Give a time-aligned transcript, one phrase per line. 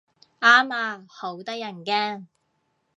[0.39, 2.25] 啱啊，好得人驚